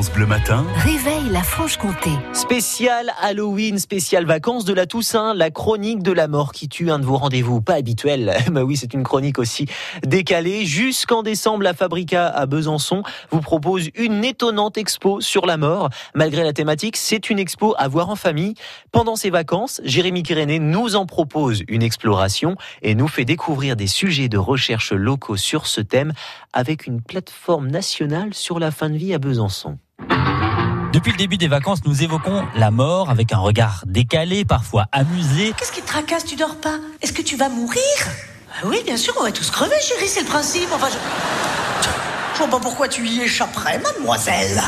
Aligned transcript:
France 0.00 0.12
Bleu 0.14 0.24
Matin. 0.24 0.64
Réveille 0.76 1.28
la 1.30 1.42
Franche-Comté. 1.42 2.08
Spécial 2.32 3.12
Halloween, 3.20 3.78
spécial 3.78 4.24
vacances 4.24 4.64
de 4.64 4.72
la 4.72 4.86
Toussaint, 4.86 5.34
la 5.34 5.50
chronique 5.50 6.02
de 6.02 6.10
la 6.10 6.26
mort 6.26 6.52
qui 6.52 6.70
tue 6.70 6.90
un 6.90 6.98
de 6.98 7.04
vos 7.04 7.18
rendez-vous 7.18 7.60
pas 7.60 7.74
habituels. 7.74 8.34
bah 8.50 8.64
oui, 8.64 8.78
c'est 8.78 8.94
une 8.94 9.02
chronique 9.02 9.38
aussi 9.38 9.66
décalée. 10.02 10.64
Jusqu'en 10.64 11.22
décembre, 11.22 11.64
la 11.64 11.74
Fabrica 11.74 12.28
à 12.28 12.46
Besançon 12.46 13.02
vous 13.30 13.42
propose 13.42 13.90
une 13.94 14.24
étonnante 14.24 14.78
expo 14.78 15.20
sur 15.20 15.44
la 15.44 15.58
mort. 15.58 15.90
Malgré 16.14 16.44
la 16.44 16.54
thématique, 16.54 16.96
c'est 16.96 17.28
une 17.28 17.38
expo 17.38 17.74
à 17.76 17.86
voir 17.86 18.08
en 18.08 18.16
famille. 18.16 18.54
Pendant 18.92 19.16
ces 19.16 19.28
vacances, 19.28 19.82
Jérémy 19.84 20.22
Kiréné 20.22 20.60
nous 20.60 20.96
en 20.96 21.04
propose 21.04 21.62
une 21.68 21.82
exploration 21.82 22.56
et 22.80 22.94
nous 22.94 23.08
fait 23.08 23.26
découvrir 23.26 23.76
des 23.76 23.86
sujets 23.86 24.30
de 24.30 24.38
recherche 24.38 24.92
locaux 24.92 25.36
sur 25.36 25.66
ce 25.66 25.82
thème 25.82 26.14
avec 26.54 26.86
une 26.86 27.02
plateforme 27.02 27.68
nationale 27.68 28.32
sur 28.32 28.58
la 28.58 28.70
fin 28.70 28.88
de 28.88 28.96
vie 28.96 29.12
à 29.12 29.18
Besançon. 29.18 29.76
Depuis 30.92 31.12
le 31.12 31.18
début 31.18 31.36
des 31.36 31.48
vacances, 31.48 31.84
nous 31.84 32.02
évoquons 32.02 32.44
la 32.56 32.70
mort 32.70 33.10
avec 33.10 33.32
un 33.32 33.38
regard 33.38 33.84
décalé, 33.86 34.44
parfois 34.44 34.86
amusé. 34.92 35.54
Qu'est-ce 35.56 35.72
qui 35.72 35.82
te 35.82 35.86
tracasse 35.86 36.24
Tu 36.24 36.36
dors 36.36 36.56
pas? 36.56 36.78
Est-ce 37.00 37.12
que 37.12 37.22
tu 37.22 37.36
vas 37.36 37.48
mourir? 37.48 37.80
Ah 38.52 38.66
Oui, 38.66 38.82
bien 38.84 38.96
sûr, 38.96 39.14
on 39.18 39.22
va 39.22 39.30
tous 39.30 39.50
crever, 39.50 39.76
chérie, 39.80 40.08
c'est 40.08 40.20
le 40.20 40.26
principe. 40.26 40.68
Enfin, 40.74 40.88
je... 40.88 40.96
je 42.34 42.38
vois 42.38 42.48
pas 42.48 42.60
pourquoi 42.60 42.88
tu 42.88 43.06
y 43.06 43.20
échapperais, 43.20 43.78
mademoiselle. 43.78 44.60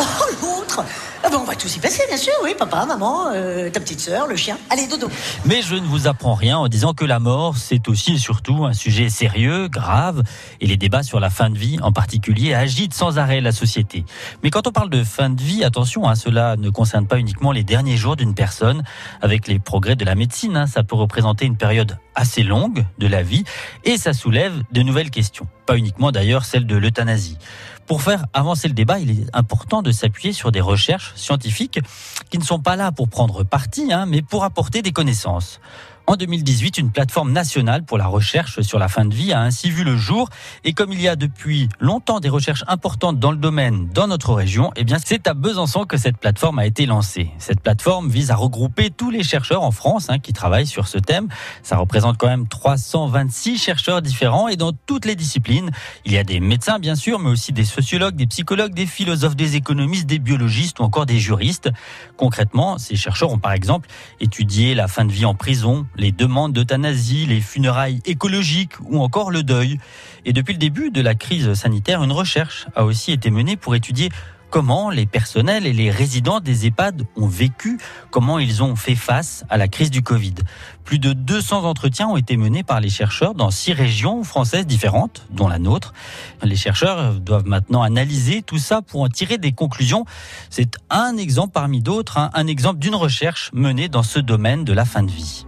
Oh, 0.00 0.04
l'autre 0.42 0.82
ah 1.24 1.30
ben, 1.30 1.38
on 1.40 1.44
va 1.44 1.54
tous 1.54 1.74
y 1.74 1.78
passer, 1.78 2.02
bien 2.06 2.18
sûr, 2.18 2.34
oui, 2.42 2.54
papa, 2.58 2.84
maman, 2.84 3.28
euh, 3.32 3.70
ta 3.70 3.80
petite 3.80 4.00
sœur, 4.00 4.26
le 4.26 4.36
chien. 4.36 4.58
Allez, 4.68 4.86
dodo. 4.86 5.08
Mais 5.46 5.62
je 5.62 5.74
ne 5.74 5.86
vous 5.86 6.06
apprends 6.06 6.34
rien 6.34 6.58
en 6.58 6.68
disant 6.68 6.92
que 6.92 7.06
la 7.06 7.18
mort, 7.18 7.56
c'est 7.56 7.88
aussi 7.88 8.14
et 8.14 8.18
surtout 8.18 8.66
un 8.66 8.74
sujet 8.74 9.08
sérieux, 9.08 9.68
grave, 9.68 10.22
et 10.60 10.66
les 10.66 10.76
débats 10.76 11.02
sur 11.02 11.20
la 11.20 11.30
fin 11.30 11.48
de 11.48 11.56
vie 11.56 11.78
en 11.80 11.92
particulier 11.92 12.52
agitent 12.52 12.92
sans 12.92 13.18
arrêt 13.18 13.40
la 13.40 13.52
société. 13.52 14.04
Mais 14.42 14.50
quand 14.50 14.66
on 14.66 14.70
parle 14.70 14.90
de 14.90 15.02
fin 15.02 15.30
de 15.30 15.40
vie, 15.40 15.64
attention, 15.64 16.06
hein, 16.06 16.14
cela 16.14 16.56
ne 16.56 16.68
concerne 16.68 17.06
pas 17.06 17.18
uniquement 17.18 17.52
les 17.52 17.64
derniers 17.64 17.96
jours 17.96 18.16
d'une 18.16 18.34
personne. 18.34 18.82
Avec 19.22 19.48
les 19.48 19.58
progrès 19.58 19.96
de 19.96 20.04
la 20.04 20.14
médecine, 20.14 20.56
hein, 20.58 20.66
ça 20.66 20.82
peut 20.82 20.96
représenter 20.96 21.46
une 21.46 21.56
période 21.56 21.98
assez 22.14 22.42
longue 22.42 22.84
de 22.98 23.06
la 23.06 23.22
vie, 23.22 23.44
et 23.84 23.96
ça 23.96 24.12
soulève 24.12 24.62
de 24.72 24.82
nouvelles 24.82 25.10
questions. 25.10 25.46
Pas 25.66 25.76
uniquement 25.76 26.12
d'ailleurs 26.12 26.44
celle 26.44 26.66
de 26.66 26.76
l'euthanasie. 26.76 27.38
Pour 27.86 28.02
faire 28.02 28.24
avancer 28.32 28.68
le 28.68 28.74
débat, 28.74 28.98
il 28.98 29.10
est 29.10 29.26
important 29.34 29.82
de 29.82 29.92
s'appuyer 29.92 30.32
sur 30.32 30.50
des 30.50 30.60
recherches 30.60 31.12
scientifiques 31.16 31.80
qui 32.30 32.38
ne 32.38 32.44
sont 32.44 32.60
pas 32.60 32.76
là 32.76 32.92
pour 32.92 33.08
prendre 33.08 33.44
parti, 33.44 33.92
hein, 33.92 34.06
mais 34.06 34.22
pour 34.22 34.44
apporter 34.44 34.80
des 34.80 34.92
connaissances. 34.92 35.60
En 36.06 36.16
2018, 36.16 36.76
une 36.76 36.90
plateforme 36.90 37.32
nationale 37.32 37.82
pour 37.82 37.96
la 37.96 38.06
recherche 38.06 38.60
sur 38.60 38.78
la 38.78 38.88
fin 38.88 39.06
de 39.06 39.14
vie 39.14 39.32
a 39.32 39.40
ainsi 39.40 39.70
vu 39.70 39.84
le 39.84 39.96
jour. 39.96 40.28
Et 40.62 40.74
comme 40.74 40.92
il 40.92 41.00
y 41.00 41.08
a 41.08 41.16
depuis 41.16 41.70
longtemps 41.80 42.20
des 42.20 42.28
recherches 42.28 42.62
importantes 42.68 43.18
dans 43.18 43.30
le 43.30 43.38
domaine 43.38 43.88
dans 43.88 44.06
notre 44.06 44.34
région, 44.34 44.70
eh 44.76 44.84
bien, 44.84 44.98
c'est 45.02 45.26
à 45.26 45.32
Besançon 45.32 45.86
que 45.86 45.96
cette 45.96 46.18
plateforme 46.18 46.58
a 46.58 46.66
été 46.66 46.84
lancée. 46.84 47.30
Cette 47.38 47.60
plateforme 47.60 48.10
vise 48.10 48.30
à 48.30 48.36
regrouper 48.36 48.90
tous 48.90 49.10
les 49.10 49.22
chercheurs 49.22 49.62
en 49.62 49.70
France 49.70 50.10
hein, 50.10 50.18
qui 50.18 50.34
travaillent 50.34 50.66
sur 50.66 50.88
ce 50.88 50.98
thème. 50.98 51.28
Ça 51.62 51.78
représente 51.78 52.18
quand 52.18 52.28
même 52.28 52.48
326 52.48 53.56
chercheurs 53.56 54.02
différents 54.02 54.48
et 54.48 54.56
dans 54.56 54.72
toutes 54.72 55.06
les 55.06 55.16
disciplines. 55.16 55.70
Il 56.04 56.12
y 56.12 56.18
a 56.18 56.24
des 56.24 56.38
médecins, 56.38 56.78
bien 56.78 56.96
sûr, 56.96 57.18
mais 57.18 57.30
aussi 57.30 57.54
des 57.54 57.64
sociologues, 57.64 58.14
des 58.14 58.26
psychologues, 58.26 58.74
des 58.74 58.86
philosophes, 58.86 59.36
des 59.36 59.56
économistes, 59.56 60.06
des 60.06 60.18
biologistes 60.18 60.80
ou 60.80 60.82
encore 60.82 61.06
des 61.06 61.18
juristes. 61.18 61.70
Concrètement, 62.18 62.76
ces 62.76 62.94
chercheurs 62.94 63.32
ont 63.32 63.38
par 63.38 63.52
exemple 63.52 63.88
étudié 64.20 64.74
la 64.74 64.86
fin 64.86 65.06
de 65.06 65.12
vie 65.12 65.24
en 65.24 65.34
prison, 65.34 65.86
les 65.96 66.12
demandes 66.12 66.52
d'euthanasie, 66.52 67.26
les 67.26 67.40
funérailles 67.40 68.00
écologiques 68.04 68.80
ou 68.84 69.00
encore 69.00 69.30
le 69.30 69.42
deuil. 69.42 69.78
Et 70.24 70.32
depuis 70.32 70.52
le 70.52 70.58
début 70.58 70.90
de 70.90 71.00
la 71.00 71.14
crise 71.14 71.54
sanitaire, 71.54 72.02
une 72.02 72.12
recherche 72.12 72.66
a 72.74 72.84
aussi 72.84 73.12
été 73.12 73.30
menée 73.30 73.56
pour 73.56 73.74
étudier 73.74 74.10
comment 74.54 74.88
les 74.88 75.04
personnels 75.04 75.66
et 75.66 75.72
les 75.72 75.90
résidents 75.90 76.38
des 76.38 76.66
EHPAD 76.66 77.02
ont 77.16 77.26
vécu, 77.26 77.76
comment 78.12 78.38
ils 78.38 78.62
ont 78.62 78.76
fait 78.76 78.94
face 78.94 79.44
à 79.50 79.56
la 79.56 79.66
crise 79.66 79.90
du 79.90 80.00
Covid. 80.00 80.34
Plus 80.84 81.00
de 81.00 81.12
200 81.12 81.64
entretiens 81.64 82.06
ont 82.06 82.16
été 82.16 82.36
menés 82.36 82.62
par 82.62 82.78
les 82.78 82.88
chercheurs 82.88 83.34
dans 83.34 83.50
six 83.50 83.72
régions 83.72 84.22
françaises 84.22 84.64
différentes, 84.64 85.26
dont 85.30 85.48
la 85.48 85.58
nôtre. 85.58 85.92
Les 86.44 86.54
chercheurs 86.54 87.14
doivent 87.14 87.48
maintenant 87.48 87.82
analyser 87.82 88.42
tout 88.42 88.58
ça 88.58 88.80
pour 88.80 89.00
en 89.00 89.08
tirer 89.08 89.38
des 89.38 89.50
conclusions. 89.50 90.04
C'est 90.50 90.76
un 90.88 91.16
exemple 91.16 91.52
parmi 91.52 91.80
d'autres, 91.80 92.18
hein, 92.18 92.30
un 92.32 92.46
exemple 92.46 92.78
d'une 92.78 92.94
recherche 92.94 93.50
menée 93.54 93.88
dans 93.88 94.04
ce 94.04 94.20
domaine 94.20 94.62
de 94.62 94.72
la 94.72 94.84
fin 94.84 95.02
de 95.02 95.10
vie. 95.10 95.46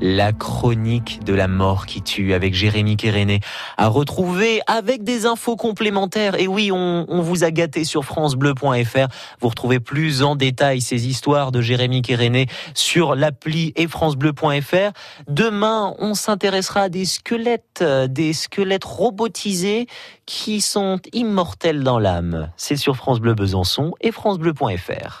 La 0.00 0.32
chronique 0.32 1.22
de 1.24 1.34
la 1.34 1.46
mort 1.46 1.86
qui 1.86 2.02
tue 2.02 2.32
avec 2.32 2.54
Jérémy 2.54 2.96
Kéréné 2.96 3.40
à 3.76 3.88
retrouver 3.88 4.60
avec 4.66 5.04
des 5.04 5.26
infos 5.26 5.56
complémentaires. 5.56 6.40
Et 6.40 6.48
oui, 6.48 6.70
on, 6.72 7.20
vous 7.20 7.44
a 7.44 7.50
gâté 7.50 7.84
sur 7.84 8.04
francebleu.fr. 8.04 9.08
Vous 9.40 9.48
retrouvez 9.48 9.78
plus 9.78 10.22
en 10.22 10.36
détail 10.36 10.80
ces 10.80 11.06
histoires 11.06 11.52
de 11.52 11.60
Jérémy 11.60 12.02
Kéréné 12.02 12.46
sur 12.74 13.14
l'appli 13.14 13.72
et 13.76 13.88
francebleu.fr. 13.88 14.92
Demain, 15.28 15.94
on 15.98 16.14
s'intéressera 16.14 16.82
à 16.82 16.88
des 16.88 17.04
squelettes, 17.04 17.84
des 18.08 18.32
squelettes 18.32 18.84
robotisés 18.84 19.86
qui 20.24 20.60
sont 20.60 20.98
immortels 21.12 21.82
dans 21.82 21.98
l'âme. 21.98 22.50
C'est 22.56 22.76
sur 22.76 22.96
France 22.96 23.20
Bleu 23.20 23.34
Besançon 23.34 23.92
et 24.00 24.12
francebleu.fr. 24.12 25.18